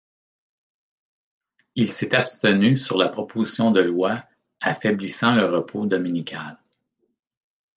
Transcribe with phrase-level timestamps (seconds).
[1.75, 4.23] Il s'est abstenu sur la proposition de loi
[4.59, 6.57] affaiblissant le repos dominical.